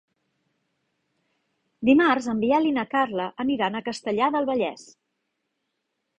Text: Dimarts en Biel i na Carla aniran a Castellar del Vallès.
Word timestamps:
Dimarts 1.89 2.29
en 2.33 2.41
Biel 2.45 2.65
i 2.71 2.73
na 2.79 2.87
Carla 2.95 3.29
aniran 3.45 3.79
a 3.79 3.83
Castellar 3.91 4.33
del 4.39 4.51
Vallès. 4.53 4.89